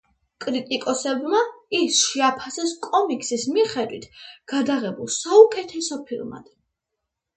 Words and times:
კრიტიკოსებმა 0.43 1.41
ის 1.79 1.99
შეაფასეს 2.05 2.73
კომიქსის 2.87 3.45
მიხედვით 3.59 4.09
გადაღებულ 4.55 5.13
საუკეთესო 5.19 6.03
ფილმად. 6.09 6.53